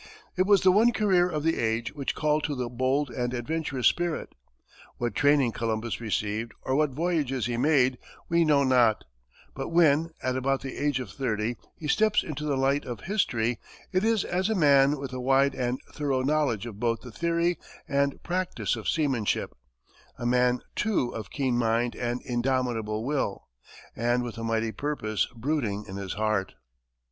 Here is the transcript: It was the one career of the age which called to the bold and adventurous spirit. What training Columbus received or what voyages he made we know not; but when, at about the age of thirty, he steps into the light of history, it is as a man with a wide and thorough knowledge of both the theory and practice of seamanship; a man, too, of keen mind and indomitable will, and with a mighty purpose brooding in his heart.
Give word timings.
It 0.35 0.47
was 0.47 0.61
the 0.61 0.71
one 0.71 0.93
career 0.93 1.29
of 1.29 1.43
the 1.43 1.59
age 1.59 1.93
which 1.93 2.15
called 2.15 2.43
to 2.45 2.55
the 2.55 2.69
bold 2.69 3.11
and 3.11 3.35
adventurous 3.35 3.85
spirit. 3.85 4.33
What 4.97 5.13
training 5.13 5.51
Columbus 5.51 6.01
received 6.01 6.53
or 6.63 6.73
what 6.75 6.89
voyages 6.89 7.45
he 7.45 7.55
made 7.55 7.99
we 8.27 8.43
know 8.43 8.63
not; 8.63 9.03
but 9.53 9.67
when, 9.69 10.09
at 10.23 10.35
about 10.35 10.61
the 10.61 10.75
age 10.75 10.99
of 10.99 11.11
thirty, 11.11 11.55
he 11.77 11.87
steps 11.87 12.23
into 12.23 12.45
the 12.45 12.57
light 12.57 12.83
of 12.83 13.01
history, 13.01 13.59
it 13.91 14.03
is 14.03 14.23
as 14.23 14.49
a 14.49 14.55
man 14.55 14.97
with 14.97 15.13
a 15.13 15.21
wide 15.21 15.53
and 15.53 15.79
thorough 15.93 16.23
knowledge 16.23 16.65
of 16.65 16.79
both 16.79 17.01
the 17.01 17.11
theory 17.11 17.59
and 17.87 18.23
practice 18.23 18.75
of 18.75 18.89
seamanship; 18.89 19.55
a 20.17 20.25
man, 20.25 20.61
too, 20.75 21.13
of 21.13 21.29
keen 21.29 21.55
mind 21.55 21.95
and 21.95 22.23
indomitable 22.23 23.05
will, 23.05 23.43
and 23.95 24.23
with 24.23 24.39
a 24.39 24.43
mighty 24.43 24.71
purpose 24.71 25.27
brooding 25.35 25.85
in 25.87 25.97
his 25.97 26.13
heart. 26.13 26.55